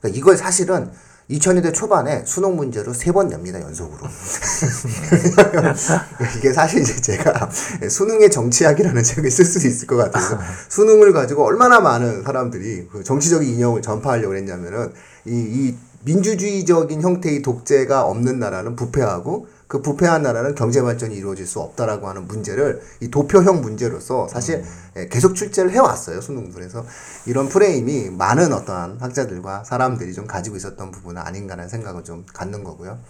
[0.00, 0.90] 그러니까 이걸 사실은
[1.30, 4.06] 2000년대 초반에 수능 문제로 세 번 냅니다, 연속으로.
[6.36, 7.48] 이게 사실 이제 제가
[7.88, 13.48] 수능의 정치학이라는 책을 쓸 수도 있을 것 같아서 수능을 가지고 얼마나 많은 사람들이 그 정치적인
[13.48, 14.92] 이념을 전파하려고 했냐면은
[15.24, 21.58] 이, 이 민주주의적인 형태의 독재가 없는 나라는 부패하고 그 부패한 나라는 경제 발전이 이루어질 수
[21.58, 26.86] 없다라고 하는 문제를 이 도표형 문제로서 사실 예, 계속 출제를 해왔어요 수능들에서
[27.26, 33.00] 이런 프레임이 많은 어떠한 학자들과 사람들이 좀 가지고 있었던 부분은 아닌가라는 생각을 좀 갖는 거고요.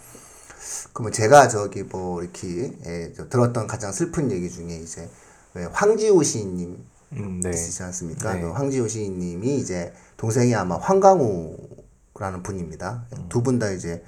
[0.93, 5.07] 그러면 제가 저기 뭐 이렇게 예, 저 들었던 가장 슬픈 얘기 중에 이제
[5.53, 7.51] 왜 황지호 시인님 음, 네.
[7.51, 8.33] 있으시지 않습니까?
[8.33, 8.41] 네.
[8.41, 13.05] 그 황지호 시인님이 이제 동생이 아마 황강우라는 분입니다.
[13.29, 14.03] 두분 다 이제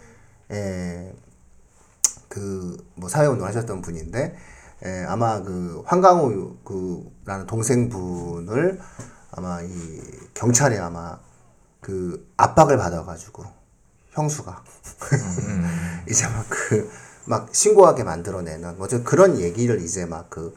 [0.50, 1.14] 에,
[2.30, 4.36] 그 뭐 사회운동 하셨던 분인데
[4.84, 8.80] 에, 아마 그 황강우 그라는 동생분을
[9.32, 10.02] 아마 이
[10.34, 11.20] 경찰에 아마
[11.82, 13.44] 그 압박을 받아가지고
[14.12, 14.64] 형수가
[16.10, 16.90] 이제 막 그
[17.30, 20.56] 막 신고하게 만들어내는 뭐좀 그런 얘기를 이제 막 그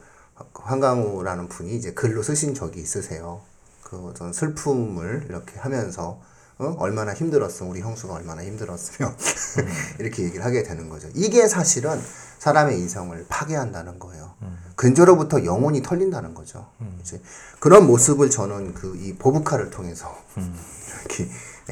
[0.55, 3.41] 황강우라는 분이 이제 글로 쓰신 적이 있으세요.
[3.83, 6.21] 그 어떤 슬픔을 이렇게 하면서
[6.61, 6.75] 어?
[6.77, 9.13] 얼마나 힘들었어 우리 형수가 얼마나 힘들었으며
[9.99, 11.07] 이렇게 얘기를 하게 되는 거죠.
[11.15, 11.99] 이게 사실은
[12.39, 14.31] 사람의 인성을 파괴한다는 거예요.
[14.75, 16.67] 근저로부터 영혼이 털린다는 거죠.
[17.01, 17.21] 이제
[17.59, 21.29] 그런 모습을 저는 그 이 보부카를 통해서 이렇게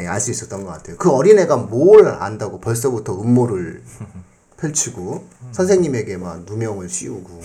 [0.08, 0.98] 알 수 있었던 것 같아요.
[0.98, 3.84] 그 어린애가 뭘 안다고 벌써부터 음모를
[4.58, 7.42] 펼치고 선생님에게 막 누명을 씌우고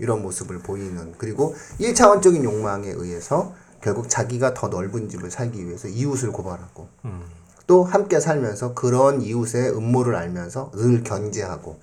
[0.00, 6.32] 이런 모습을 보이는 그리고 일차원적인 욕망에 의해서 결국 자기가 더 넓은 집을 살기 위해서 이웃을
[6.32, 6.88] 고발하고
[7.66, 11.78] 또 함께 살면서 그런 이웃의 음모를 알면서 늘 견제하고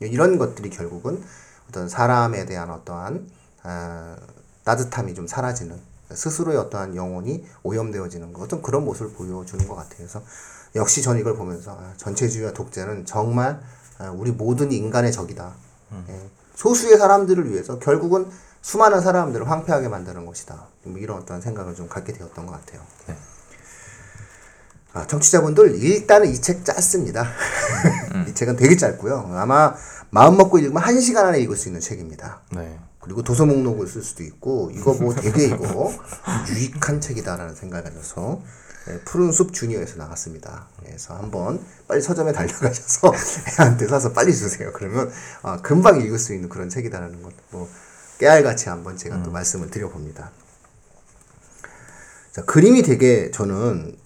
[0.00, 1.22] 이런 것들이 결국은
[1.68, 3.28] 어떤 사람에 대한 어떠한
[3.64, 4.16] 아,
[4.64, 5.78] 따뜻함이 좀 사라지는
[6.10, 9.96] 스스로의 어떠한 영혼이 오염되어지는 것 어떤 그런 모습을 보여주는 것 같아요.
[9.96, 10.22] 그래서
[10.76, 13.60] 역시 전 이걸 보면서 아, 전체주의와 독재는 정말
[13.98, 15.52] 아, 우리 모든 인간의 적이다.
[16.08, 16.30] 예.
[16.54, 18.28] 소수의 사람들을 위해서 결국은
[18.64, 20.68] 수많은 사람들을 황폐하게 만드는 것이다.
[20.84, 22.80] 뭐 이런 어떤 생각을 좀 갖게 되었던 것 같아요.
[24.94, 27.28] 아, 청취자분들 일단은 이책 짧습니다.
[28.26, 29.32] 이 책은 되게 짧고요.
[29.34, 29.74] 아마
[30.08, 32.40] 마음 먹고 읽으면 한 시간 안에 읽을 수 있는 책입니다.
[32.52, 32.78] 네.
[33.00, 35.92] 그리고 도서 목록을 쓸 수도 있고 이거 뭐 되게 이거
[36.48, 38.40] 유익한 책이다라는 생각을 가져서
[38.88, 40.68] 예, 푸른 숲 주니어에서 나갔습니다.
[40.78, 43.12] 그래서 한번 빨리 서점에 달려가셔서
[43.60, 44.72] 애한테 사서 빨리 주세요.
[44.72, 47.68] 그러면 아, 금방 읽을 수 있는 그런 책이다라는 것뭐
[48.18, 50.30] 깨알같이 한번 제가 또 말씀을 드려봅니다.
[52.32, 53.96] 자, 그림이 되게 저는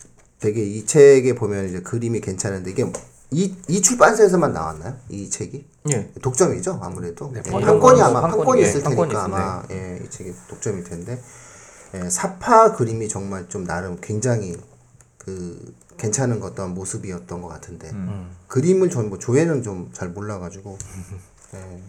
[0.40, 2.90] 되게 이 책에 보면 이제 그림이 괜찮은데 이게
[3.30, 4.96] 이, 이 출판사에서만 나왔나요?
[5.08, 5.66] 이 책이?
[5.92, 6.10] 예.
[6.22, 7.30] 독점이죠, 아무래도.
[7.32, 9.52] 네, 예, 판권, 판권이 아마 판권이, 판권이 예, 있을 판권이 테니까 있습니다.
[9.54, 11.20] 아마 예, 이 책이 독점일 텐데
[11.94, 14.56] 예, 사파 그림이 정말 좀 나름 굉장히
[15.18, 17.90] 그 괜찮은 어떤 모습이었던 것 같은데
[18.46, 20.78] 그림을 전뭐 조회는 좀 잘 몰라가지고
[21.54, 21.82] 예,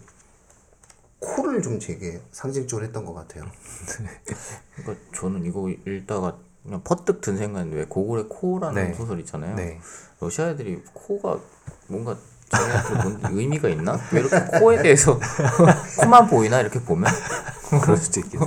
[1.20, 3.44] 코를 좀 되게 상징적으로 했던 것 같아요.
[4.76, 8.94] 그러니까 저는 이거 읽다가 그냥 퍼뜩 든 생각인데 왜 고골의 코라는 네.
[8.94, 9.54] 소설 있잖아요.
[9.54, 9.80] 네.
[10.18, 11.38] 러시아 애들이 코가
[11.86, 12.16] 뭔가
[12.48, 13.98] 자기한테 뭔 의미가 있나?
[14.12, 15.18] 왜 이렇게 코에 대해서
[16.00, 17.10] 코만 보이나 이렇게 보면
[17.82, 18.46] 그럴 수도 있겠네.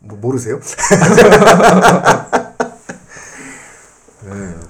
[0.00, 0.60] 뭐 모르세요?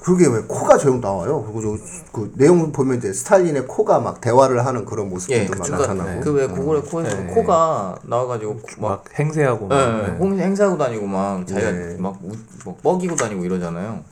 [0.04, 1.42] 네, 그러게 왜 코가 조용 나와요.
[1.44, 5.64] 그리고 저, 그 내용 보면 이제 스탈린의 코가 막 대화를 하는 그런 모습들도 예, 막
[5.64, 6.20] 그러니까 나타나고.
[6.20, 7.26] 그왜 고골의 코에서 네.
[7.34, 10.16] 코가 나와가지고 막 막 행세하고 막, 예, 네.
[10.18, 11.96] 홍 행사하고 다니고 막 자기가 네.
[11.98, 12.32] 막, 우,
[12.66, 14.04] 막 뻐기고 다니고 이러잖아요.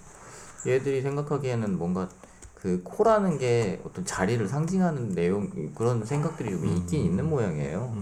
[0.67, 2.09] 얘들이 생각하기에는 뭔가
[2.55, 7.93] 그 코라는 게 어떤 자리를 상징하는 내용 그런 생각들이 좀 있긴 있는 모양이에요.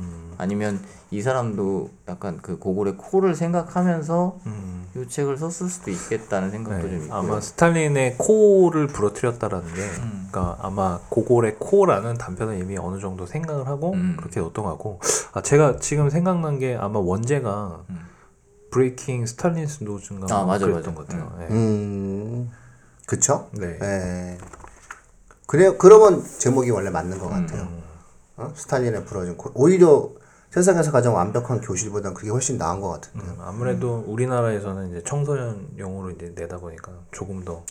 [0.40, 4.86] 아니면 이 사람도 약간 그 고골의 코를 생각하면서 음.
[4.96, 7.14] 이 책을 썼을 수도 있겠다는 생각도 네, 좀 있고요.
[7.14, 10.28] 아마 스탈린의 코를 부러뜨렸다라는 게, 음.
[10.30, 14.16] 그러니까 아마 고골의 코라는 단편을 이미 어느 정도 생각을 하고 음.
[14.18, 15.00] 그렇게 것 같고,
[15.32, 18.00] 아 제가 지금 생각난 게 아마 원제가 음.
[18.70, 20.94] Breaking Stalin's Nose인가 아, 맞아, 그랬던 맞아.
[20.94, 21.36] 것 같아요.
[21.38, 21.46] 네.
[21.50, 22.50] 음,
[23.06, 23.50] 그쵸?
[23.52, 23.78] 네.
[23.82, 24.38] 예.
[25.46, 27.62] 그래 그러면 제목이 원래 맞는 것 같아요.
[27.62, 27.82] 음.
[28.36, 28.52] 어?
[28.54, 29.50] 스탈린의 부러진 코.
[29.54, 30.10] 오히려
[30.52, 33.30] 세상에서 가장 완벽한 교실보단 그게 훨씬 나은 것 같은데요.
[33.30, 37.62] 음, 아무래도 우리나라에서는 이제 청소년용으로 이제 내다 보니까 조금 더.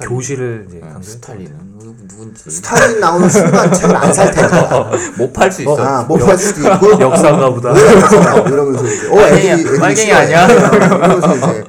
[0.00, 4.90] 교실을 이제 네, 것 스탈린은 누, 누군지 스탈린 나오는 순간 책을 안 살 테니까.
[5.18, 5.76] 못 팔 수 있어.
[5.76, 7.00] 아, 못 팔 수도 있고.
[7.02, 7.70] 역사가 보다.
[7.72, 10.12] 이러면서 이제 어 애들이 빨갱이.
[10.12, 10.46] 아니야?
[10.48, 11.64] 이러면서 이제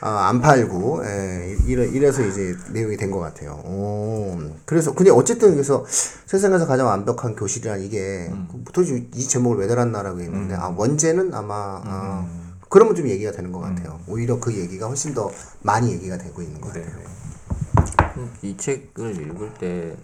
[0.00, 3.52] 아, 안 팔고 예, 이래, 이래서 이제 내용이 된 것 같아요.
[3.64, 8.30] 오, 그래서 근데 어쨌든 그래서 세상에서 가장 완벽한 교실이란 이게
[8.72, 12.26] 도대체 이 제목을 왜 달았나라고 했는데 아 원제는 아마 아,
[12.68, 14.00] 그러면 좀 얘기가 되는 것 같아요.
[14.08, 15.30] 오히려 그 얘기가 훨씬 더
[15.62, 16.82] 많이 얘기가 되고 있는 것 네.
[16.82, 18.28] 같아요.
[18.42, 19.96] 이 책을 읽을 때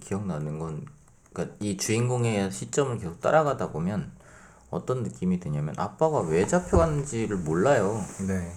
[0.00, 0.86] 기억나는 건
[1.32, 4.10] 그러니까 이 주인공의 시점을 계속 따라가다 보면
[4.70, 8.00] 어떤 느낌이 드냐면 아빠가 왜 잡혀갔는지를 몰라요.
[8.26, 8.52] 네.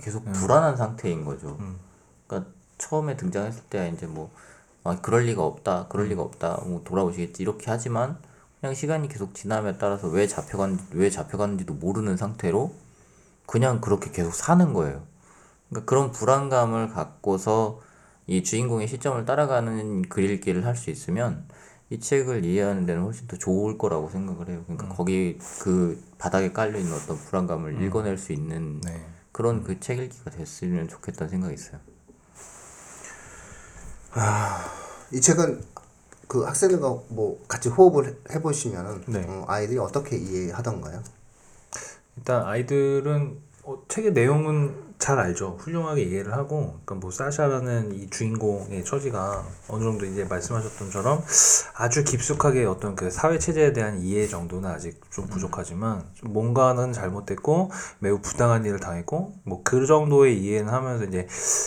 [0.00, 1.58] 계속 불안한 상태인 거죠.
[2.26, 4.30] 그러니까 처음에 등장했을 때 이제 뭐
[4.84, 8.18] 아, 그럴 리가 없다, 그럴 리가 없다, 뭐 돌아오시겠지 이렇게 하지만
[8.60, 12.74] 그냥 시간이 계속 지남에 따라서 왜 잡혀간 왜 잡혀갔는지도 모르는 상태로
[13.46, 15.02] 그냥 그렇게 계속 사는 거예요.
[15.68, 17.80] 그러니까 그런 불안감을 갖고서
[18.26, 21.44] 이 주인공의 시점을 따라가는 글읽기를 할 수 있으면
[21.90, 24.62] 이 책을 이해하는 데는 훨씬 더 좋을 거라고 생각을 해요.
[24.66, 29.04] 그러니까 거기 그 바닥에 깔려 있는 어떤 불안감을 읽어낼 수 있는 네.
[29.34, 31.80] 그런 그 책 읽기가 됐으면 좋겠다는 생각이 있어요.
[35.10, 35.62] 이 책은
[36.28, 39.24] 그 학생들과 뭐 같이 호흡을 해- 해보시면은 네.
[39.28, 41.02] 어, 아이들이 어떻게 이해하던가요?
[42.16, 45.58] 일단 아이들은 어, 책의 내용은 잘 알죠.
[45.60, 51.22] 훌륭하게 이해를 하고, 그러니까 뭐 사샤라는 이 주인공의 처지가 어느 정도 이제 말씀하셨던처럼
[51.76, 57.70] 아주 깊숙하게 어떤 그 사회 체제에 대한 이해 정도는 아직 좀 부족하지만 좀 뭔가는 잘못됐고
[57.98, 61.26] 매우 부당한 일을 당했고 뭐 그 정도의 이해는 하면서 이제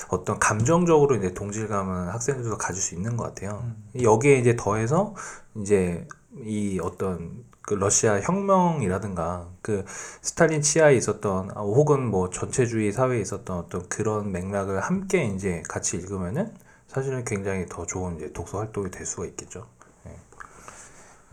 [0.10, 3.72] 어떤 감정적으로 이제 동질감은 학생들도 가질 수 있는 것 같아요.
[4.02, 5.14] 여기에 이제 더해서
[5.56, 6.08] 이제
[6.44, 9.84] 이 어떤 그 러시아 혁명이라든가 그
[10.22, 15.98] 스탈린 치하에 있었던 아, 혹은 뭐 전체주의 사회에 있었던 어떤 그런 맥락을 함께 이제 같이
[15.98, 16.56] 읽으면은
[16.88, 19.68] 사실은 굉장히 더 좋은 이제 독서 활동이 될 수가 있겠죠.
[20.08, 20.16] 예.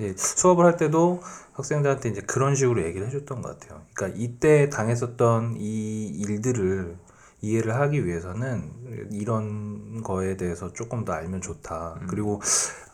[0.06, 3.82] 이제 수업을 할 때도 학생들한테 이제 그런 식으로 얘기를 해줬던 것 같아요.
[3.94, 6.96] 그러니까 이때 당했었던 이 일들을
[7.42, 12.00] 이해를 하기 위해서는 이런 거에 대해서 조금 더 알면 좋다.
[12.08, 12.40] 그리고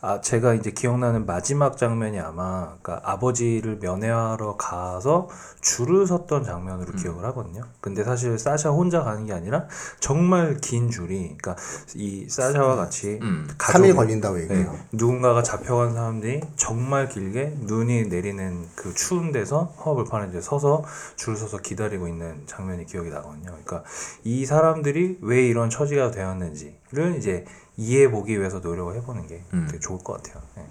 [0.03, 5.29] 아 제가 이제 기억나는 마지막 장면이 아마 그러니까 아버지를 면회하러 가서
[5.61, 7.61] 줄을 섰던 장면으로 기억을 하거든요.
[7.81, 9.67] 근데 사실 사샤 혼자 가는 게 아니라
[9.99, 11.55] 정말 긴 줄이 그러니까
[11.93, 13.47] 이 사샤와 같이 음.
[13.59, 14.71] 가족 3일 걸린다고 얘기해요.
[14.71, 20.83] 네, 누군가가 잡혀간 사람들이 정말 길게 눈이 내리는 그 추운 데서 허허벌판에 이제 서서
[21.15, 23.51] 줄 서서 기다리고 있는 장면이 기억이 나거든요.
[23.51, 23.83] 그러니까
[24.23, 27.45] 이 사람들이 왜 이런 처지가 되었는지를 이제
[27.77, 29.65] 이해해 보기 위해서 노력을 해보는 게 음.
[29.67, 30.41] 되게 좋을 것 같아요.
[30.55, 30.65] 네.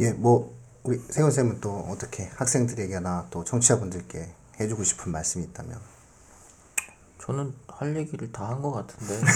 [0.00, 4.28] 예, 뭐 우리 세훈 쌤은 또 어떻게 학생들에게나 또 청취자분들께
[4.60, 5.78] 해주고 싶은 말씀이 있다면?
[7.20, 9.18] 저는 할 얘기를 다 한 것 같은데.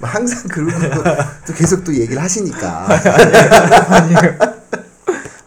[0.00, 1.02] 뭐 항상 그러고 또,
[1.46, 2.88] 또 계속 또 얘기를 하시니까.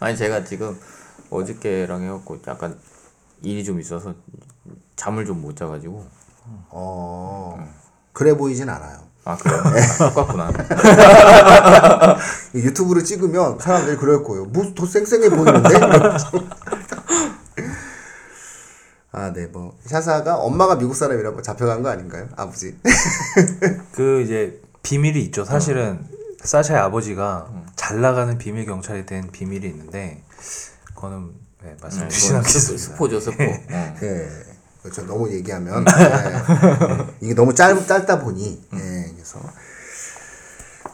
[0.00, 0.78] 아니 제가 지금
[1.30, 2.78] 어저께랑 해갖고 약간
[3.42, 4.14] 일이 좀 있어서
[4.96, 6.06] 잠을 좀 못 자가지고.
[6.70, 7.58] 어
[8.12, 8.98] 그래 보이진 않아요.
[9.24, 9.62] 아 그래요?
[9.72, 9.80] 네.
[9.80, 10.50] 아, 똑같구나.
[12.54, 14.46] 이 유튜브를 찍으면 사람들이 그럴 거예요.
[14.46, 15.68] 뭐더 쌩쌩해 보이는데?
[19.14, 22.76] 아, 네, 뭐 샤사가 엄마가 미국 사람이라고 잡혀간 거 아닌가요, 아버지?
[23.92, 25.44] 그 이제 비밀이 있죠.
[25.44, 26.00] 사실은
[26.42, 30.24] 사샤의 아버지가 잘 나가는 비밀 경찰이 된 비밀이 있는데
[30.94, 31.30] 그거는
[31.62, 32.82] 네, 말씀 주시는 스- 않겠습니다.
[32.94, 33.44] 스포죠 스포.
[33.44, 33.94] 어.
[34.00, 34.28] 네,
[34.82, 35.06] 그렇죠.
[35.06, 35.92] 너무 얘기하면 네.
[37.20, 39.38] 이게 너무 짧 짧다 보니, 예, 그래서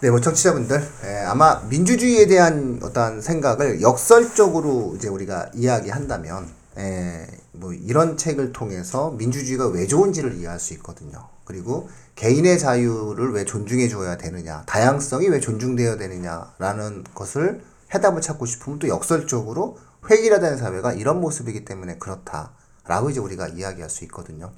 [0.00, 6.48] 네, 뭐 청취자분들 예, 아마 민주주의에 대한 어떠한 생각을 역설적으로 이제 우리가 이야기한다면,
[6.78, 11.26] 예, 뭐 이런 책을 통해서 민주주의가 왜 좋은지를 이해할 수 있거든요.
[11.44, 17.62] 그리고 개인의 자유를 왜 존중해 줘야 되느냐, 다양성이 왜 존중되어야 되느냐라는 것을
[17.94, 19.78] 해답을 찾고 싶으면 또 역설적으로
[20.10, 22.52] 획일화된 사회가 이런 모습이기 때문에 그렇다
[22.88, 24.50] 라고 이제 우리가 이야기할 수 있거든요.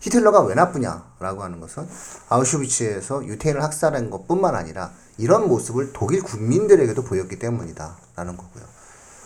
[0.00, 1.88] 히틀러가 왜 나쁘냐라고 하는 것은
[2.28, 8.64] 아우슈비츠에서 유태인을 학살한 것뿐만 아니라 이런 모습을 독일 국민들에게도 보였기 때문이다라는 거고요.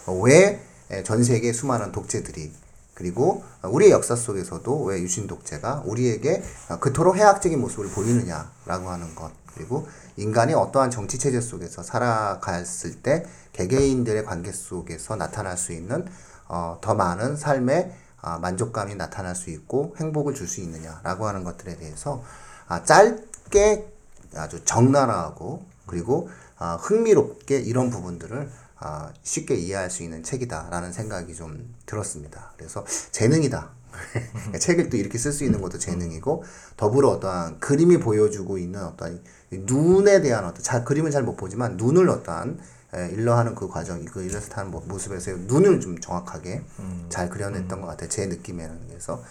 [0.06, 2.52] 어, 왜전 세계 수많은 독재들이
[2.94, 6.42] 그리고 우리의 역사 속에서도 왜 유신 독재가 우리에게
[6.80, 14.24] 그토록 해악적인 모습을 보이느냐라고 하는 것 그리고 인간이 어떠한 정치 체제 속에서 살아갔을 때 개개인들의
[14.24, 16.06] 관계 속에서 나타날 수 있는
[16.48, 21.76] 어, 더 많은 삶의 아, 만족감이 나타날 수 있고 행복을 줄 수 있느냐라고 하는 것들에
[21.76, 22.22] 대해서
[22.66, 23.92] 아, 짧게
[24.34, 26.28] 아주 적나라하고 그리고
[26.58, 28.50] 아, 흥미롭게 이런 부분들을
[28.80, 32.52] 아, 쉽게 이해할 수 있는 책이다라는 생각이 좀 들었습니다.
[32.56, 33.70] 그래서 재능이다.
[34.60, 36.44] 책을 또 이렇게 쓸 수 있는 것도 재능이고
[36.76, 42.08] 더불어 어떠한 그림이 보여주고 있는 어떠한 눈에 대한 어떤 잘 그림은 잘 못 보지만 눈을
[42.10, 42.60] 어떠한
[42.94, 46.62] 에, 일러하는 그 과정, 그 일러스트 하는 모- 모습에서 눈을 좀 정확하게
[47.10, 48.08] 잘 그려냈던 것 같아요.
[48.08, 48.88] 제 느낌에는.
[48.88, 49.22] 그래서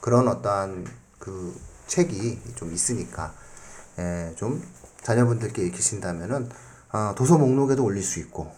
[0.00, 0.86] 그런 어떠한
[1.18, 3.32] 그 책이 좀 있으니까
[3.98, 4.62] 에, 좀
[5.02, 6.50] 자녀분들께 읽히신다면은
[6.92, 8.50] 어, 도서 목록에도 올릴 수 있고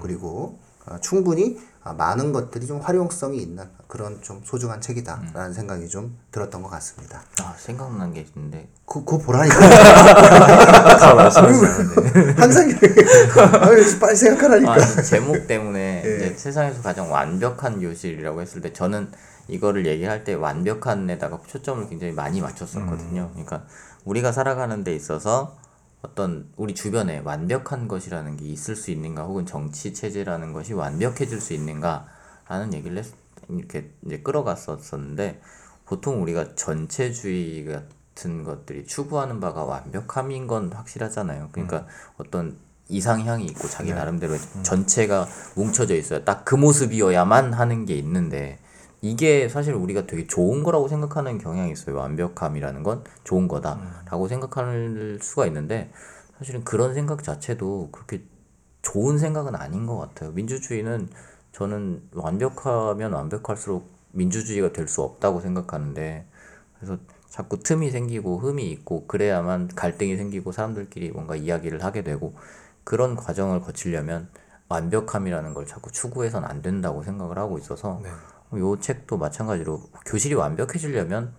[0.00, 6.18] 그리고 어, 충분히 아, 많은 것들이 좀 활용성이 있는 그런 좀 소중한 책이다라는 생각이 좀
[6.30, 7.22] 들었던 것 같습니다.
[7.42, 9.54] 아 생각난 게 있는데 그, 그거 보라니까.
[12.36, 12.70] 항상
[13.62, 14.72] 아유, 빨리 생각하라니까.
[14.72, 16.16] 아, 제목 때문에 예.
[16.16, 19.10] 이제 세상에서 가장 완벽한 교실이라고 했을 때 저는
[19.48, 23.28] 이거를 얘기할 때 완벽한에다가 초점을 굉장히 많이 맞췄었거든요.
[23.32, 23.64] 그러니까
[24.04, 25.56] 우리가 살아가는 데 있어서
[26.04, 31.54] 어떤 우리 주변에 완벽한 것이라는 게 있을 수 있는가 혹은 정치 체제라는 것이 완벽해질 수
[31.54, 33.06] 있는가라는 얘기를 했,
[33.48, 35.40] 이렇게 이제 끌어갔었었는데
[35.86, 41.48] 보통 우리가 전체주의 같은 것들이 추구하는 바가 완벽함인 건 확실하잖아요.
[41.52, 41.86] 그러니까
[42.18, 42.56] 어떤
[42.88, 46.22] 이상향이 있고 자기 나름대로 전체가 뭉쳐져 있어요.
[46.24, 48.58] 딱 그 모습이어야만 하는 게 있는데
[49.04, 51.96] 이게 사실 우리가 되게 좋은 거라고 생각하는 경향이 있어요.
[51.96, 55.90] 완벽함이라는 건 좋은 거다라고 생각할 수가 있는데
[56.38, 58.22] 사실은 그런 생각 자체도 그렇게
[58.80, 60.32] 좋은 생각은 아닌 것 같아요.
[60.32, 61.10] 민주주의는
[61.52, 66.24] 저는 완벽하면 완벽할수록 민주주의가 될 수 없다고 생각하는데
[66.78, 66.96] 그래서
[67.28, 72.32] 자꾸 틈이 생기고 흠이 있고 그래야만 갈등이 생기고 사람들끼리 뭔가 이야기를 하게 되고
[72.84, 74.28] 그런 과정을 거치려면
[74.68, 78.08] 완벽함이라는 걸 자꾸 추구해서는 안 된다고 생각을 하고 있어서 네.
[78.60, 81.32] 요 책도 마찬가지로 교실이 완벽해지려면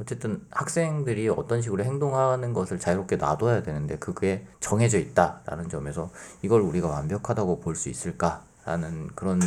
[0.00, 6.10] 어쨌든 학생들이 어떤 식으로 행동하는 것을 자유롭게 놔둬야 되는데 그게 정해져 있다라는 점에서
[6.42, 9.40] 이걸 우리가 완벽하다고 볼 수 있을까라는 그런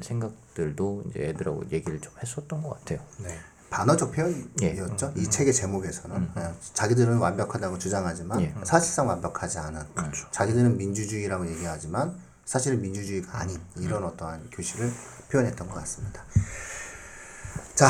[0.00, 3.00] 생각들도 이제 애들하고 얘기를 좀 했었던 것 같아요.
[3.18, 3.38] 네.
[3.70, 5.12] 반어적 표현이었죠.
[5.16, 8.54] 이 책의 제목에서는 예, 자기들은 완벽하다고 주장하지만 예.
[8.62, 9.82] 사실상 완벽하지 않은
[10.30, 14.92] 자기들은 민주주의라고 얘기하지만 사실은 민주주의가 아닌 이런 어떠한 교실을
[15.30, 16.22] 표현했던 것 같습니다.
[17.74, 17.88] 자,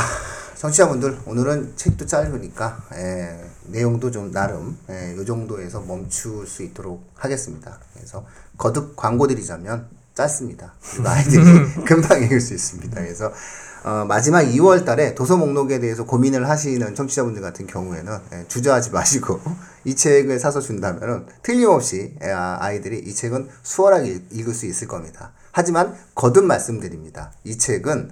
[0.57, 7.79] 청취자분들 오늘은 책도 짧으니까 예, 내용도 좀 나름 예, 요 정도에서 멈출 수 있도록 하겠습니다.
[7.95, 8.25] 그래서
[8.57, 10.73] 거듭 광고 드리자면 짧습니다.
[10.93, 11.43] 그리고 아이들이
[11.85, 12.95] 금방 읽을 수 있습니다.
[13.01, 13.33] 그래서
[13.85, 19.41] 어, 마지막 2월 달에 도서 목록에 대해서 고민을 하시는 청취자분들 같은 경우에는 예, 주저하지 마시고
[19.85, 24.89] 이 책을 사서 준다면 틀림없이 예, 아, 아이들이 이 책은 수월하게 읽- 읽을 수 있을
[24.89, 25.33] 겁니다.
[25.57, 27.31] 하지만 거듭 말씀드립니다.
[27.45, 28.11] 이 책은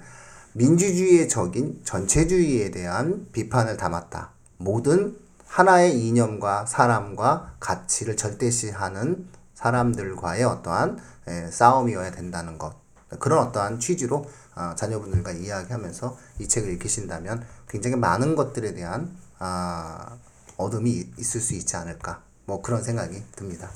[0.53, 4.31] 민주주의의 적인 전체주의에 대한 비판을 담았다.
[4.59, 5.17] 모든
[5.49, 12.77] 하나의 이념과 사람과 가치를 절대시하는 사람들과의 어떠한 에, 싸움이어야 된다는 것.
[13.19, 14.25] 그런 어떠한 취지로
[14.55, 20.17] 아, 자녀분들과 이야기하면서 이 책을 읽으신다면 굉장히 많은 것들에 대한 아,
[20.57, 22.23] 어둠이 있을 수 있지 않을까.
[22.45, 23.69] 뭐 그런 생각이 듭니다.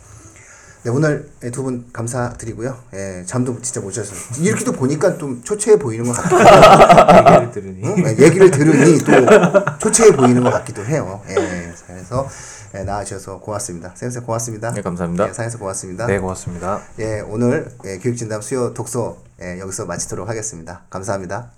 [0.86, 2.78] 네, 오늘 두 분 감사드리고요.
[2.94, 6.38] 예, 잠도 진짜 못 자서 이렇게도 보니까 좀 초췌해 보이는 것 해요.
[7.18, 8.04] 얘기를 들으니 응?
[8.06, 11.20] 예, 얘기를 들으니 또 초췌해 보이는 것 같기도 해요.
[11.28, 11.34] 예,
[11.88, 12.28] 그래서
[12.76, 13.94] 예, 나와주셔서 고맙습니다.
[13.96, 14.70] 선생님 고맙습니다.
[14.74, 15.28] 네, 감사합니다.
[15.28, 16.06] 예, 사에서 고맙습니다.
[16.06, 16.80] 네 고맙습니다.
[17.00, 20.82] 예, 오늘 예, 교육진담 수요 독서 예, 여기서 마치도록 하겠습니다.
[20.88, 21.50] 감사합니다.